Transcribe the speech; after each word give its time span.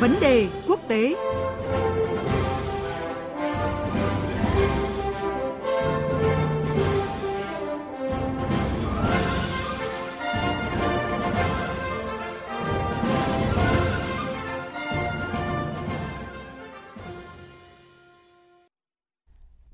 Vấn 0.00 0.20
đề 0.20 0.48
quốc 0.68 0.80
tế 0.88 1.14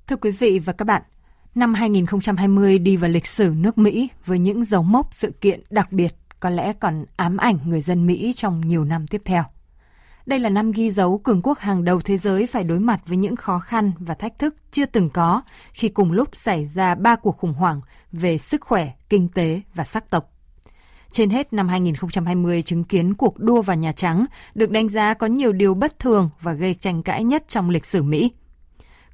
Thưa 0.06 0.16
quý 0.16 0.30
vị 0.30 0.58
và 0.58 0.72
các 0.72 0.84
bạn, 0.84 1.02
năm 1.54 1.74
2020 1.74 2.78
đi 2.78 2.96
vào 2.96 3.10
lịch 3.10 3.26
sử 3.26 3.52
nước 3.56 3.78
Mỹ 3.78 4.08
với 4.26 4.38
những 4.38 4.64
dấu 4.64 4.82
mốc 4.82 5.08
sự 5.14 5.30
kiện 5.40 5.60
đặc 5.70 5.92
biệt 5.92 6.14
có 6.40 6.50
lẽ 6.50 6.72
còn 6.72 7.04
ám 7.16 7.36
ảnh 7.36 7.58
người 7.64 7.80
dân 7.80 8.06
Mỹ 8.06 8.32
trong 8.36 8.60
nhiều 8.60 8.84
năm 8.84 9.06
tiếp 9.06 9.22
theo. 9.24 9.44
Đây 10.26 10.38
là 10.38 10.48
năm 10.48 10.72
ghi 10.72 10.90
dấu 10.90 11.18
cường 11.18 11.42
quốc 11.42 11.58
hàng 11.58 11.84
đầu 11.84 12.00
thế 12.00 12.16
giới 12.16 12.46
phải 12.46 12.64
đối 12.64 12.80
mặt 12.80 13.00
với 13.06 13.16
những 13.16 13.36
khó 13.36 13.58
khăn 13.58 13.92
và 13.98 14.14
thách 14.14 14.38
thức 14.38 14.54
chưa 14.70 14.86
từng 14.86 15.10
có 15.10 15.42
khi 15.72 15.88
cùng 15.88 16.12
lúc 16.12 16.28
xảy 16.32 16.70
ra 16.74 16.94
ba 16.94 17.16
cuộc 17.16 17.38
khủng 17.38 17.52
hoảng 17.52 17.80
về 18.12 18.38
sức 18.38 18.60
khỏe, 18.60 18.92
kinh 19.08 19.28
tế 19.28 19.60
và 19.74 19.84
sắc 19.84 20.10
tộc. 20.10 20.30
Trên 21.10 21.30
hết 21.30 21.52
năm 21.52 21.68
2020 21.68 22.62
chứng 22.62 22.84
kiến 22.84 23.14
cuộc 23.14 23.38
đua 23.38 23.62
vào 23.62 23.76
Nhà 23.76 23.92
Trắng 23.92 24.26
được 24.54 24.70
đánh 24.70 24.88
giá 24.88 25.14
có 25.14 25.26
nhiều 25.26 25.52
điều 25.52 25.74
bất 25.74 25.98
thường 25.98 26.30
và 26.40 26.52
gây 26.52 26.74
tranh 26.74 27.02
cãi 27.02 27.24
nhất 27.24 27.44
trong 27.48 27.70
lịch 27.70 27.86
sử 27.86 28.02
Mỹ– 28.02 28.32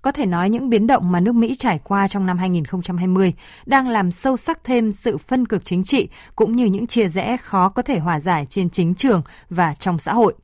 có 0.02 0.12
thể 0.12 0.26
nói 0.26 0.50
những 0.50 0.68
biến 0.68 0.86
động 0.86 1.12
mà 1.12 1.20
nước 1.20 1.34
Mỹ 1.34 1.54
trải 1.58 1.80
qua 1.84 2.08
trong 2.08 2.26
năm 2.26 2.38
2020 2.38 3.34
đang 3.66 3.88
làm 3.88 4.10
sâu 4.10 4.36
sắc 4.36 4.64
thêm 4.64 4.92
sự 4.92 5.18
phân 5.18 5.46
cực 5.46 5.64
chính 5.64 5.84
trị 5.84 6.08
cũng 6.36 6.56
như 6.56 6.64
những 6.64 6.86
chia 6.86 7.08
rẽ 7.08 7.36
khó 7.36 7.68
có 7.68 7.82
thể 7.82 7.98
hòa 7.98 8.20
giải 8.20 8.46
trên 8.50 8.70
chính 8.70 8.94
trường 8.94 9.22
và 9.50 9.74
trong 9.74 9.98
xã 9.98 10.12
hội. 10.12 10.34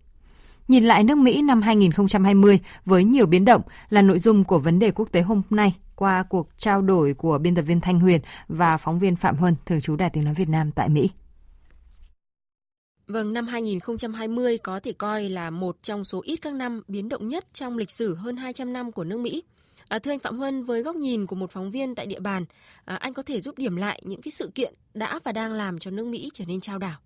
Nhìn 0.68 0.84
lại 0.84 1.04
nước 1.04 1.18
Mỹ 1.18 1.42
năm 1.42 1.62
2020 1.62 2.60
với 2.84 3.04
nhiều 3.04 3.26
biến 3.26 3.44
động 3.44 3.62
là 3.90 4.02
nội 4.02 4.18
dung 4.18 4.44
của 4.44 4.58
vấn 4.58 4.78
đề 4.78 4.90
quốc 4.90 5.12
tế 5.12 5.20
hôm 5.22 5.42
nay 5.50 5.74
qua 5.96 6.22
cuộc 6.22 6.48
trao 6.58 6.82
đổi 6.82 7.14
của 7.14 7.38
biên 7.38 7.54
tập 7.54 7.62
viên 7.62 7.80
Thanh 7.80 8.00
Huyền 8.00 8.20
và 8.48 8.76
phóng 8.76 8.98
viên 8.98 9.16
Phạm 9.16 9.36
Huân, 9.36 9.54
thường 9.66 9.80
trú 9.80 9.96
Đài 9.96 10.10
Tiếng 10.10 10.24
Nói 10.24 10.34
Việt 10.34 10.48
Nam 10.48 10.70
tại 10.70 10.88
Mỹ. 10.88 11.10
Vâng, 13.06 13.32
năm 13.32 13.46
2020 13.46 14.58
có 14.58 14.80
thể 14.80 14.92
coi 14.92 15.28
là 15.28 15.50
một 15.50 15.76
trong 15.82 16.04
số 16.04 16.22
ít 16.24 16.36
các 16.36 16.54
năm 16.54 16.82
biến 16.88 17.08
động 17.08 17.28
nhất 17.28 17.46
trong 17.52 17.76
lịch 17.76 17.90
sử 17.90 18.14
hơn 18.14 18.36
200 18.36 18.72
năm 18.72 18.92
của 18.92 19.04
nước 19.04 19.20
Mỹ. 19.20 19.42
À, 19.88 19.98
thưa 19.98 20.10
anh 20.10 20.18
Phạm 20.18 20.38
Huân, 20.38 20.64
với 20.64 20.82
góc 20.82 20.96
nhìn 20.96 21.26
của 21.26 21.36
một 21.36 21.50
phóng 21.50 21.70
viên 21.70 21.94
tại 21.94 22.06
địa 22.06 22.20
bàn, 22.20 22.44
à, 22.84 22.96
anh 22.96 23.14
có 23.14 23.22
thể 23.22 23.40
giúp 23.40 23.58
điểm 23.58 23.76
lại 23.76 24.02
những 24.04 24.22
cái 24.22 24.32
sự 24.32 24.50
kiện 24.54 24.74
đã 24.94 25.20
và 25.24 25.32
đang 25.32 25.52
làm 25.52 25.78
cho 25.78 25.90
nước 25.90 26.06
Mỹ 26.06 26.30
trở 26.34 26.44
nên 26.44 26.60
trao 26.60 26.78
đảo. 26.78 26.98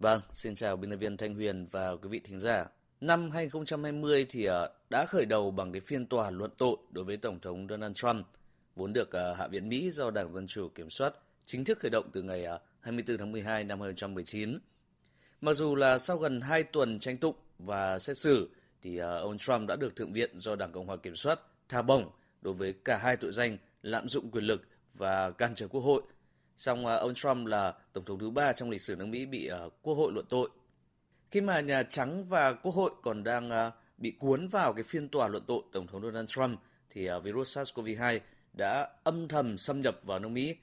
Vâng, 0.00 0.20
xin 0.32 0.54
chào 0.54 0.76
biên 0.76 0.90
tập 0.90 0.96
viên 0.96 1.16
Thanh 1.16 1.34
Huyền 1.34 1.66
và 1.70 1.96
quý 1.96 2.08
vị 2.08 2.20
thính 2.24 2.40
giả. 2.40 2.66
Năm 3.00 3.30
2020 3.30 4.26
thì 4.30 4.44
ờ, 4.44 4.72
đã 4.90 5.04
khởi 5.06 5.24
đầu 5.24 5.50
bằng 5.50 5.72
cái 5.72 5.80
phiên 5.80 6.06
tòa 6.06 6.30
luận 6.30 6.50
tội 6.58 6.76
đối 6.90 7.04
với 7.04 7.16
Tổng 7.16 7.40
thống 7.40 7.66
Donald 7.70 7.96
Trump, 7.96 8.26
vốn 8.76 8.92
được 8.92 9.10
ờ, 9.12 9.34
Hạ 9.34 9.48
viện 9.48 9.68
Mỹ 9.68 9.90
do 9.90 10.10
Đảng 10.10 10.34
Dân 10.34 10.46
Chủ 10.46 10.68
kiểm 10.68 10.90
soát, 10.90 11.14
chính 11.46 11.64
thức 11.64 11.78
khởi 11.78 11.90
động 11.90 12.10
từ 12.12 12.22
ngày 12.22 12.44
ờ, 12.44 12.58
24 12.80 13.18
tháng 13.18 13.32
12 13.32 13.64
năm 13.64 13.80
2019. 13.80 14.58
Mặc 15.40 15.52
dù 15.52 15.74
là 15.74 15.98
sau 15.98 16.18
gần 16.18 16.40
2 16.40 16.62
tuần 16.62 16.98
tranh 16.98 17.16
tụng 17.16 17.36
và 17.58 17.98
xét 17.98 18.16
xử, 18.16 18.50
thì 18.82 18.98
ông 18.98 19.38
Trump 19.38 19.68
đã 19.68 19.76
được 19.76 19.96
Thượng 19.96 20.12
viện 20.12 20.30
do 20.38 20.56
Đảng 20.56 20.72
Cộng 20.72 20.86
hòa 20.86 20.96
kiểm 20.96 21.14
soát 21.14 21.40
tha 21.68 21.82
bổng 21.82 22.10
đối 22.42 22.54
với 22.54 22.74
cả 22.84 22.96
hai 22.96 23.16
tội 23.16 23.32
danh 23.32 23.58
lạm 23.82 24.08
dụng 24.08 24.30
quyền 24.30 24.44
lực 24.44 24.62
và 24.94 25.30
can 25.30 25.54
trở 25.54 25.68
quốc 25.68 25.80
hội. 25.80 26.02
Song 26.60 26.86
ờ, 26.86 26.96
ông 26.96 27.14
Trump 27.14 27.46
là 27.46 27.74
tổng 27.92 28.04
thống 28.04 28.18
thứ 28.18 28.30
ba 28.30 28.52
trong 28.52 28.70
lịch 28.70 28.80
sử 28.80 28.96
nước 28.96 29.06
Mỹ 29.06 29.26
bị 29.26 29.46
ờ, 29.46 29.70
quốc 29.82 29.94
hội 29.94 30.12
luận 30.12 30.26
tội. 30.28 30.50
Khi 31.30 31.40
mà 31.40 31.60
Nhà 31.60 31.82
Trắng 31.82 32.24
và 32.24 32.52
quốc 32.52 32.74
hội 32.74 32.90
còn 33.02 33.24
đang 33.24 33.50
ờ, 33.50 33.70
bị 33.98 34.10
cuốn 34.10 34.46
vào 34.46 34.72
cái 34.72 34.82
phiên 34.82 35.08
tòa 35.08 35.28
luận 35.28 35.44
tội 35.46 35.62
tổng 35.72 35.86
thống 35.86 36.02
Donald 36.02 36.28
Trump 36.28 36.60
thì 36.90 37.08
virus 37.24 37.58
SARS-CoV-2 37.58 38.18
đã 38.52 38.88
âm 39.04 39.28
thầm 39.28 39.56
xâm 39.56 39.80
nhập 39.80 40.00
vào 40.02 40.18
nước 40.18 40.28
Mỹ. 40.28 40.56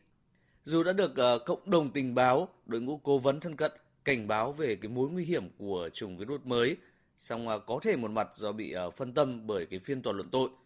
Dù 0.64 0.84
đã 0.84 0.94
được 0.94 1.42
cộng 1.46 1.70
đồng 1.70 1.92
tình 1.92 2.16
báo, 2.16 2.50
đội 2.66 2.82
ngũ 2.82 2.98
cố 2.98 3.18
vấn 3.18 3.40
thân 3.40 3.56
cận 3.56 3.72
cảnh 4.04 4.28
báo 4.28 4.52
về 4.52 4.76
cái 4.76 4.90
mối 4.90 5.10
nguy 5.10 5.26
hiểm 5.26 5.50
của 5.58 5.90
chủng 5.94 6.18
virus 6.18 6.42
mới, 6.44 6.78
song 7.18 7.48
có 7.68 7.80
thể 7.82 7.96
một 7.96 8.12
mặt 8.12 8.30
do 8.34 8.52
bị 8.52 8.76
phân 8.96 9.14
tâm 9.14 9.48
bởi 9.48 9.66
cái 9.66 9.80
phiên 9.80 10.02
tòa 10.02 10.14
luận 10.14 10.30
tội– 10.32 10.50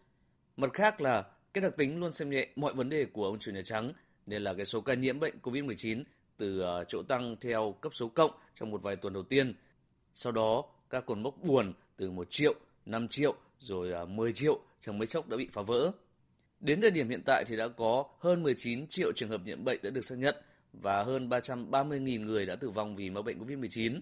Mặt 0.56 0.72
khác 0.72 1.00
là 1.00 1.24
cái 1.54 1.62
đặc 1.62 1.76
tính 1.76 2.00
luôn 2.00 2.12
xem 2.12 2.30
nhẹ 2.30 2.48
mọi 2.56 2.74
vấn 2.74 2.88
đề 2.88 3.04
của 3.04 3.26
ông 3.26 3.38
chủ 3.38 3.52
Nhà 3.52 3.62
Trắng 3.64 3.92
nên 4.26 4.42
là 4.42 4.54
cái 4.54 4.64
số 4.64 4.80
ca 4.80 4.94
nhiễm 4.94 5.20
bệnh 5.20 5.34
COVID-19 5.42 6.02
từ 6.36 6.60
ờ, 6.60 6.84
chỗ 6.88 7.02
tăng 7.02 7.36
theo 7.40 7.74
cấp 7.80 7.94
số 7.94 8.08
cộng 8.08 8.30
trong 8.54 8.70
một 8.70 8.82
vài 8.82 8.96
tuần 8.96 9.12
đầu 9.12 9.22
tiên. 9.22 9.54
Sau 10.12 10.32
đó, 10.32 10.64
các 10.90 11.06
cột 11.06 11.18
mốc 11.18 11.34
buồn 11.42 11.72
từ 11.96 12.10
1 12.10 12.26
triệu, 12.30 12.54
5 12.86 13.08
triệu 13.08 13.34
rồi 13.58 13.92
ờ, 13.92 14.04
10 14.04 14.32
triệu 14.32 14.60
trong 14.80 14.98
mấy 14.98 15.06
chốc 15.06 15.28
đã 15.28 15.36
bị 15.36 15.48
phá 15.52 15.62
vỡ. 15.62 15.92
Đến 16.60 16.80
thời 16.80 16.90
điểm 16.90 17.08
hiện 17.08 17.22
tại 17.26 17.44
thì 17.46 17.56
đã 17.56 17.68
có 17.68 18.04
hơn 18.18 18.42
19 18.42 18.86
triệu 18.86 19.12
trường 19.12 19.28
hợp 19.28 19.40
nhiễm 19.44 19.64
bệnh 19.64 19.80
đã 19.82 19.90
được 19.90 20.04
xác 20.04 20.18
nhận 20.18 20.36
và 20.72 21.02
hơn 21.02 21.28
330.000 21.28 22.24
người 22.24 22.46
đã 22.46 22.56
tử 22.56 22.70
vong 22.70 22.96
vì 22.96 23.10
mắc 23.10 23.22
bệnh 23.22 23.38
COVID-19. 23.38 24.00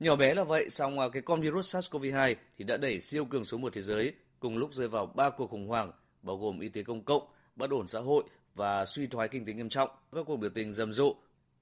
Nhỏ 0.00 0.16
bé 0.16 0.34
là 0.34 0.44
vậy, 0.44 0.70
song 0.70 0.98
ờ, 0.98 1.08
cái 1.08 1.22
con 1.22 1.40
virus 1.40 1.76
SARS-CoV-2 1.76 2.34
thì 2.58 2.64
đã 2.64 2.76
đẩy 2.76 2.98
siêu 2.98 3.24
cường 3.24 3.44
số 3.44 3.58
1 3.58 3.72
thế 3.72 3.82
giới 3.82 4.12
cùng 4.40 4.56
lúc 4.56 4.74
rơi 4.74 4.88
vào 4.88 5.06
ba 5.06 5.30
cuộc 5.30 5.50
khủng 5.50 5.68
hoảng 5.68 5.92
bao 6.22 6.36
gồm 6.36 6.60
y 6.60 6.68
tế 6.68 6.82
công 6.82 7.04
cộng, 7.04 7.22
bất 7.56 7.70
ổn 7.70 7.88
xã 7.88 8.00
hội 8.00 8.24
và 8.60 8.84
suy 8.84 9.06
thoái 9.06 9.28
kinh 9.28 9.44
tế 9.44 9.52
nghiêm 9.52 9.68
trọng, 9.68 9.90
các 10.12 10.24
cuộc 10.26 10.36
biểu 10.36 10.50
tình 10.50 10.72
rầm 10.72 10.92
rộ. 10.92 11.14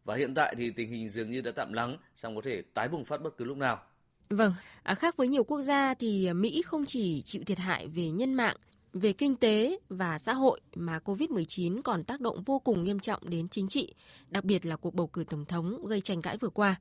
Và 0.04 0.16
hiện 0.16 0.34
tại 0.34 0.54
thì 0.58 0.70
tình 0.70 0.90
hình 0.90 1.08
dường 1.08 1.30
như 1.30 1.40
đã 1.40 1.50
tạm 1.56 1.72
lắng, 1.72 1.96
song 2.14 2.36
có 2.36 2.40
thể 2.44 2.62
tái 2.74 2.88
bùng 2.88 3.04
phát 3.04 3.22
bất 3.22 3.36
cứ 3.36 3.44
lúc 3.44 3.56
nào. 3.56 3.82
Vâng, 4.30 4.54
à, 4.82 4.94
khác 4.94 5.16
với 5.16 5.28
nhiều 5.28 5.44
quốc 5.44 5.60
gia 5.60 5.94
thì 5.94 6.32
Mỹ 6.32 6.62
không 6.62 6.86
chỉ 6.86 7.22
chịu 7.22 7.42
thiệt 7.46 7.58
hại 7.58 7.86
về 7.86 8.10
nhân 8.10 8.34
mạng, 8.34 8.56
về 8.92 9.12
kinh 9.12 9.36
tế 9.36 9.78
và 9.88 10.18
xã 10.18 10.32
hội 10.32 10.60
mà 10.74 10.98
COVID-19 11.04 11.82
còn 11.82 12.04
tác 12.04 12.20
động 12.20 12.42
vô 12.42 12.58
cùng 12.58 12.82
nghiêm 12.82 12.98
trọng 12.98 13.30
đến 13.30 13.48
chính 13.48 13.68
trị, 13.68 13.94
đặc 14.30 14.44
biệt 14.44 14.66
là 14.66 14.76
cuộc 14.76 14.94
bầu 14.94 15.06
cử 15.06 15.24
tổng 15.30 15.44
thống 15.44 15.86
gây 15.86 16.00
tranh 16.00 16.22
cãi 16.22 16.36
vừa 16.36 16.48
qua. 16.48 16.76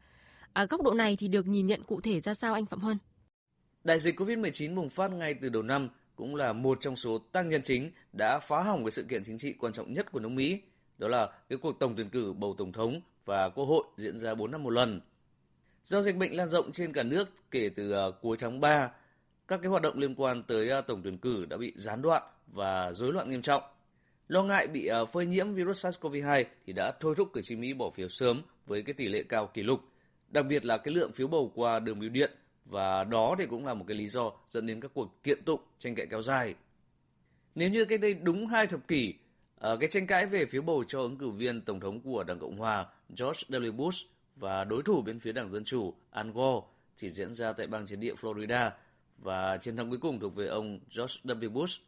Ở 0.53 0.65
góc 0.65 0.81
độ 0.81 0.93
này 0.93 1.15
thì 1.19 1.27
được 1.27 1.47
nhìn 1.47 1.67
nhận 1.67 1.83
cụ 1.83 2.01
thể 2.01 2.19
ra 2.19 2.33
sao 2.33 2.53
anh 2.53 2.65
Phạm 2.65 2.79
Huân? 2.79 2.97
Đại 3.83 3.99
dịch 3.99 4.19
COVID-19 4.19 4.75
bùng 4.75 4.89
phát 4.89 5.11
ngay 5.11 5.33
từ 5.33 5.49
đầu 5.49 5.63
năm 5.63 5.89
cũng 6.17 6.35
là 6.35 6.53
một 6.53 6.77
trong 6.81 6.95
số 6.95 7.17
tác 7.17 7.45
nhân 7.45 7.61
chính 7.63 7.91
đã 8.13 8.39
phá 8.39 8.61
hỏng 8.63 8.83
cái 8.83 8.91
sự 8.91 9.03
kiện 9.03 9.23
chính 9.23 9.37
trị 9.37 9.55
quan 9.59 9.73
trọng 9.73 9.93
nhất 9.93 10.11
của 10.11 10.19
nước 10.19 10.29
Mỹ, 10.29 10.61
đó 10.97 11.07
là 11.07 11.29
cái 11.49 11.57
cuộc 11.57 11.79
tổng 11.79 11.93
tuyển 11.97 12.09
cử 12.09 12.33
bầu 12.33 12.55
tổng 12.57 12.71
thống 12.71 13.01
và 13.25 13.49
quốc 13.49 13.65
hội 13.65 13.83
diễn 13.97 14.19
ra 14.19 14.35
4 14.35 14.51
năm 14.51 14.63
một 14.63 14.69
lần. 14.69 15.01
Do 15.83 16.01
dịch 16.01 16.15
bệnh 16.15 16.35
lan 16.35 16.49
rộng 16.49 16.71
trên 16.71 16.93
cả 16.93 17.03
nước 17.03 17.29
kể 17.51 17.69
từ 17.75 17.91
à, 17.91 18.05
cuối 18.21 18.37
tháng 18.39 18.59
3, 18.59 18.91
các 19.47 19.59
cái 19.61 19.69
hoạt 19.69 19.81
động 19.81 19.97
liên 19.97 20.15
quan 20.15 20.43
tới 20.43 20.69
à, 20.69 20.81
tổng 20.81 21.01
tuyển 21.03 21.17
cử 21.17 21.45
đã 21.45 21.57
bị 21.57 21.73
gián 21.75 22.01
đoạn 22.01 22.23
và 22.47 22.93
rối 22.93 23.13
loạn 23.13 23.29
nghiêm 23.29 23.41
trọng. 23.41 23.63
Lo 24.27 24.43
ngại 24.43 24.67
bị 24.67 24.87
à, 24.87 25.05
phơi 25.05 25.25
nhiễm 25.25 25.53
virus 25.53 25.85
SARS-CoV-2 25.85 26.43
thì 26.65 26.73
đã 26.73 26.91
thôi 26.99 27.15
thúc 27.17 27.29
cử 27.33 27.41
tri 27.41 27.55
Mỹ 27.55 27.73
bỏ 27.73 27.89
phiếu 27.89 28.07
sớm 28.07 28.41
với 28.65 28.81
cái 28.81 28.93
tỷ 28.93 29.07
lệ 29.07 29.23
cao 29.29 29.47
kỷ 29.53 29.63
lục, 29.63 29.81
đặc 30.29 30.45
biệt 30.45 30.65
là 30.65 30.77
cái 30.77 30.93
lượng 30.93 31.11
phiếu 31.13 31.27
bầu 31.27 31.51
qua 31.55 31.79
đường 31.79 31.99
bưu 31.99 32.09
điện 32.09 32.31
và 32.69 33.03
đó 33.03 33.35
thì 33.39 33.45
cũng 33.45 33.65
là 33.65 33.73
một 33.73 33.85
cái 33.87 33.97
lý 33.97 34.07
do 34.07 34.31
dẫn 34.47 34.67
đến 34.67 34.79
các 34.81 34.91
cuộc 34.93 35.23
kiện 35.23 35.43
tụng 35.43 35.61
tranh 35.79 35.95
cãi 35.95 36.07
kéo 36.09 36.21
dài. 36.21 36.55
Nếu 37.55 37.69
như 37.69 37.85
cách 37.85 37.99
đây 37.99 38.13
đúng 38.13 38.47
hai 38.47 38.67
thập 38.67 38.87
kỷ, 38.87 39.13
ờ, 39.59 39.77
cái 39.77 39.89
tranh 39.89 40.07
cãi 40.07 40.25
về 40.25 40.45
phiếu 40.45 40.61
bầu 40.61 40.83
cho 40.87 41.01
ứng 41.01 41.17
cử 41.17 41.29
viên 41.29 41.61
tổng 41.61 41.79
thống 41.79 42.01
của 42.01 42.23
Đảng 42.23 42.39
Cộng 42.39 42.57
hòa 42.57 42.85
George 43.09 43.41
W. 43.49 43.71
Bush 43.71 44.07
và 44.35 44.63
đối 44.63 44.83
thủ 44.83 45.01
bên 45.01 45.19
phía 45.19 45.31
Đảng 45.31 45.51
Dân 45.51 45.63
Chủ 45.63 45.93
Al 46.11 46.29
Gore 46.29 46.67
chỉ 46.95 47.09
diễn 47.09 47.33
ra 47.33 47.53
tại 47.53 47.67
bang 47.67 47.85
chiến 47.85 47.99
địa 47.99 48.13
Florida 48.13 48.69
và 49.17 49.57
chiến 49.57 49.77
thắng 49.77 49.89
cuối 49.89 49.99
cùng 50.01 50.19
thuộc 50.19 50.35
về 50.35 50.47
ông 50.47 50.79
George 50.97 51.15
W. 51.23 51.49
Bush. 51.49 51.81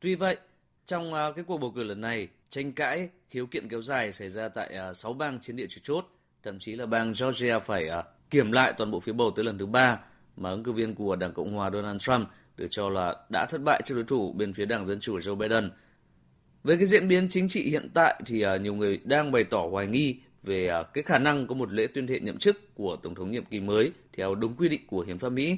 Tuy 0.00 0.14
vậy, 0.14 0.36
trong 0.84 1.14
ờ, 1.14 1.32
cái 1.32 1.44
cuộc 1.44 1.58
bầu 1.58 1.70
cử 1.70 1.84
lần 1.84 2.00
này, 2.00 2.28
tranh 2.48 2.72
cãi, 2.72 3.08
khiếu 3.30 3.46
kiện 3.46 3.68
kéo 3.68 3.80
dài 3.80 4.12
xảy 4.12 4.28
ra 4.28 4.48
tại 4.48 4.74
ờ, 4.74 4.92
6 4.92 5.12
bang 5.12 5.40
chiến 5.40 5.56
địa 5.56 5.66
chủ 5.66 5.80
chốt, 5.82 6.06
thậm 6.42 6.58
chí 6.58 6.76
là 6.76 6.86
bang 6.86 7.12
Georgia 7.20 7.58
phải 7.58 7.88
kiểm 8.34 8.52
lại 8.52 8.72
toàn 8.78 8.90
bộ 8.90 9.00
phiếu 9.00 9.14
bầu 9.14 9.30
tới 9.30 9.44
lần 9.44 9.58
thứ 9.58 9.66
ba 9.66 9.98
mà 10.36 10.50
ứng 10.50 10.62
cử 10.62 10.72
viên 10.72 10.94
của 10.94 11.16
Đảng 11.16 11.32
Cộng 11.32 11.52
hòa 11.52 11.70
Donald 11.70 12.00
Trump 12.00 12.28
được 12.56 12.66
cho 12.70 12.88
là 12.88 13.16
đã 13.28 13.46
thất 13.46 13.62
bại 13.62 13.82
trước 13.84 13.94
đối 13.94 14.04
thủ 14.04 14.32
bên 14.32 14.52
phía 14.52 14.64
Đảng 14.64 14.86
Dân 14.86 15.00
Chủ 15.00 15.18
Joe 15.18 15.34
Biden. 15.34 15.70
Với 16.64 16.76
cái 16.76 16.86
diễn 16.86 17.08
biến 17.08 17.28
chính 17.28 17.48
trị 17.48 17.70
hiện 17.70 17.90
tại 17.94 18.22
thì 18.26 18.42
à, 18.42 18.56
nhiều 18.56 18.74
người 18.74 19.00
đang 19.04 19.32
bày 19.32 19.44
tỏ 19.44 19.66
hoài 19.70 19.86
nghi 19.86 20.16
về 20.42 20.68
à, 20.68 20.82
cái 20.94 21.04
khả 21.04 21.18
năng 21.18 21.46
có 21.46 21.54
một 21.54 21.72
lễ 21.72 21.86
tuyên 21.86 22.06
thệ 22.06 22.20
nhậm 22.20 22.38
chức 22.38 22.74
của 22.74 22.96
Tổng 23.02 23.14
thống 23.14 23.30
nhiệm 23.30 23.44
kỳ 23.44 23.60
mới 23.60 23.92
theo 24.16 24.34
đúng 24.34 24.54
quy 24.56 24.68
định 24.68 24.86
của 24.86 25.00
Hiến 25.00 25.18
pháp 25.18 25.28
Mỹ. 25.28 25.56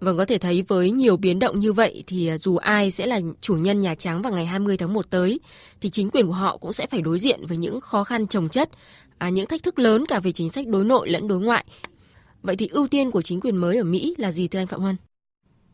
Vâng, 0.00 0.16
có 0.16 0.24
thể 0.24 0.38
thấy 0.38 0.64
với 0.68 0.90
nhiều 0.90 1.16
biến 1.16 1.38
động 1.38 1.58
như 1.58 1.72
vậy 1.72 2.04
thì 2.06 2.28
à, 2.28 2.38
dù 2.38 2.56
ai 2.56 2.90
sẽ 2.90 3.06
là 3.06 3.20
chủ 3.40 3.56
nhân 3.56 3.80
Nhà 3.80 3.94
Trắng 3.94 4.22
vào 4.22 4.32
ngày 4.32 4.46
20 4.46 4.76
tháng 4.76 4.94
1 4.94 5.10
tới, 5.10 5.40
thì 5.80 5.90
chính 5.90 6.10
quyền 6.10 6.26
của 6.26 6.32
họ 6.32 6.56
cũng 6.56 6.72
sẽ 6.72 6.86
phải 6.86 7.00
đối 7.00 7.18
diện 7.18 7.46
với 7.46 7.56
những 7.56 7.80
khó 7.80 8.04
khăn 8.04 8.26
trồng 8.26 8.48
chất, 8.48 8.70
à, 9.18 9.28
những 9.28 9.46
thách 9.46 9.62
thức 9.62 9.78
lớn 9.78 10.06
cả 10.06 10.20
về 10.20 10.32
chính 10.32 10.50
sách 10.50 10.66
đối 10.66 10.84
nội 10.84 11.08
lẫn 11.08 11.28
đối 11.28 11.40
ngoại 11.40 11.64
Vậy 12.44 12.56
thì 12.56 12.68
ưu 12.72 12.88
tiên 12.88 13.10
của 13.10 13.22
chính 13.22 13.40
quyền 13.40 13.56
mới 13.56 13.76
ở 13.76 13.84
Mỹ 13.84 14.14
là 14.18 14.30
gì 14.30 14.48
thưa 14.48 14.58
anh 14.58 14.66
Phạm 14.66 14.80
Huân? 14.80 14.96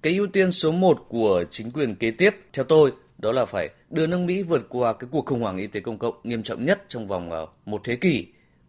Cái 0.03 0.17
ưu 0.17 0.27
tiên 0.27 0.53
số 0.53 0.73
1 0.73 1.07
của 1.09 1.45
chính 1.51 1.71
quyền 1.71 1.95
kế 1.97 2.11
tiếp 2.11 2.37
theo 2.53 2.65
tôi 2.65 2.93
đó 3.19 3.33
là 3.33 3.45
phải 3.45 3.69
đưa 3.91 4.07
nước 4.07 4.19
Mỹ 4.19 4.43
vượt 4.43 4.67
qua 4.69 4.93
cái 4.93 5.09
cuộc 5.11 5.27
khủng 5.27 5.41
hoảng 5.41 5.57
y 5.57 5.67
tế 5.67 5.81
công 5.81 5.99
cộng 5.99 6.15
nghiêm 6.25 6.43
trọng 6.43 6.65
nhất 6.65 6.85
trong 6.89 7.07
vòng 7.07 7.31
ờ, 7.31 7.47
một 7.67 7.81
thế 7.85 7.97
kỷ 7.97 8.27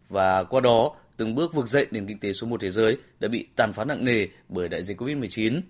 và 0.08 0.44
qua 0.44 0.60
đó 0.60 0.94
từng 1.16 1.34
bước 1.34 1.54
vực 1.54 1.66
dậy 1.66 1.86
nền 1.90 2.06
kinh 2.06 2.18
tế 2.18 2.32
số 2.32 2.46
1 2.46 2.60
thế 2.60 2.70
giới 2.70 2.96
đã 3.20 3.28
bị 3.28 3.46
tàn 3.56 3.72
phá 3.72 3.84
nặng 3.84 4.04
nề 4.04 4.26
bởi 4.48 4.68
đại 4.68 4.82
dịch 4.82 5.00
Covid-19. 5.00 5.60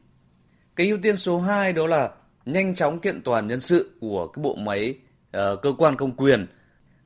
Cái 0.77 0.89
ưu 0.89 0.99
tiên 1.03 1.17
số 1.17 1.41
2 1.41 1.73
đó 1.73 1.87
là 1.87 2.11
nhanh 2.47 2.75
chóng 2.75 2.99
kiện 2.99 3.23
toàn 3.23 3.47
nhân 3.47 3.61
sự 3.61 3.91
của 4.01 4.27
cái 4.27 4.43
bộ 4.43 4.55
máy 4.55 4.95
uh, 5.27 5.63
cơ 5.63 5.73
quan 5.79 5.97
công 5.97 6.13
quyền. 6.13 6.47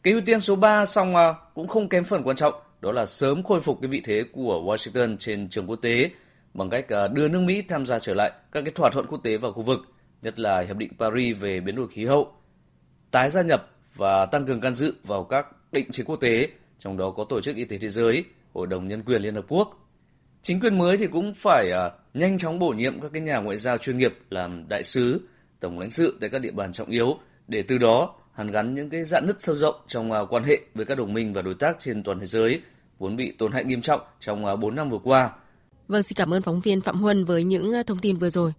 Cái 0.03 0.13
ưu 0.13 0.23
tiên 0.27 0.41
số 0.41 0.57
3 0.57 0.87
xong 0.87 1.15
uh, 1.15 1.37
cũng 1.55 1.69
không 1.69 1.89
kém 1.89 2.05
phần 2.05 2.23
quan 2.23 2.37
trọng, 2.37 2.55
đó 2.81 2.93
là 2.93 3.07
sớm 3.07 3.43
khôi 3.43 3.61
phục 3.61 3.79
cái 3.83 3.89
vị 3.89 4.03
thế 4.05 4.25
của 4.33 4.63
Washington 4.65 5.17
trên 5.17 5.49
trường 5.49 5.67
quốc 5.67 5.77
tế 5.77 6.11
bằng 6.55 6.71
cách 6.71 6.89
à, 6.89 7.09
đưa 7.09 7.29
nước 7.29 7.41
Mỹ 7.41 7.63
tham 7.63 7.87
gia 7.87 7.99
trở 7.99 8.15
lại 8.15 8.33
các 8.53 8.65
cái 8.65 8.73
thỏa 8.75 8.91
thuận 8.91 9.07
quốc 9.07 9.23
tế 9.23 9.37
và 9.37 9.51
khu 9.51 9.63
vực, 9.63 9.81
nhất 10.23 10.39
là 10.39 10.61
hiệp 10.61 10.77
định 10.77 10.93
Paris 10.99 11.37
về 11.41 11.61
biến 11.61 11.77
đổi 11.77 11.89
khí 11.89 12.05
hậu, 12.05 12.33
tái 13.11 13.31
gia 13.31 13.43
nhập 13.43 13.71
và 13.95 14.27
tăng 14.27 14.47
cường 14.47 14.61
can 14.61 14.75
dự 14.75 14.95
vào 15.05 15.25
các 15.25 15.47
định 15.73 15.91
chế 15.91 16.05
quốc 16.05 16.17
tế, 16.17 16.49
trong 16.79 16.97
đó 16.97 17.11
có 17.11 17.25
Tổ 17.25 17.41
chức 17.41 17.57
Y 17.57 17.65
tế 17.65 17.79
Thế 17.79 17.89
giới, 17.89 18.25
Hội 18.55 18.67
đồng 18.67 18.89
Nhân 18.89 19.03
quyền 19.03 19.23
Liên 19.23 19.35
Hợp 19.35 19.45
Quốc. 19.49 19.89
Chính 20.43 20.61
quyền 20.61 20.79
mới 20.79 20.97
thì 20.97 21.07
cũng 21.07 21.35
phải 21.35 21.71
à, 21.71 21.91
nhanh 22.15 22.39
chóng 22.39 22.59
bổ 22.59 22.69
nhiệm 22.69 23.01
các 23.01 23.11
cái 23.13 23.23
nhà 23.23 23.39
ngoại 23.39 23.57
giao 23.57 23.79
chuyên 23.79 23.99
nghiệp 23.99 24.15
làm 24.31 24.69
đại 24.69 24.83
sứ, 24.83 25.21
tổng 25.61 25.79
lãnh 25.79 25.91
sự 25.91 26.19
tại 26.21 26.31
các 26.31 26.39
địa 26.39 26.51
bàn 26.51 26.73
trọng 26.73 26.89
yếu 26.89 27.19
để 27.49 27.63
từ 27.63 27.79
đó 27.79 28.15
hàn 28.37 28.51
gắn 28.51 28.75
những 28.75 28.91
cái 28.91 29.05
dạn 29.05 29.27
nứt 29.27 29.43
sâu 29.43 29.57
rộng 29.57 29.75
trong 29.87 30.13
à, 30.13 30.21
quan 30.31 30.45
hệ 30.45 30.61
với 30.75 30.87
các 30.87 30.99
đồng 30.99 31.13
minh 31.13 31.33
và 31.33 31.43
đối 31.43 31.55
tác 31.55 31.77
trên 31.79 32.03
toàn 32.03 32.21
thế 32.21 32.27
giới 32.27 32.61
vốn 32.99 33.17
bị 33.17 33.33
tổn 33.39 33.53
hại 33.53 33.65
nghiêm 33.65 33.81
trọng 33.81 34.01
trong 34.21 34.47
à, 34.47 34.57
4 34.57 34.75
năm 34.75 34.89
vừa 34.89 34.99
qua. 34.99 35.31
Vâng, 35.89 36.03
xin 36.03 36.17
cảm 36.17 36.35
ơn 36.35 36.43
phóng 36.43 36.61
viên 36.61 36.81
Phạm 36.81 37.01
Huân 37.01 37.25
với 37.25 37.45
những 37.45 37.75
à, 37.75 37.83
thông 37.83 37.99
tin 37.99 38.17
vừa 38.17 38.31
rồi. 38.31 38.53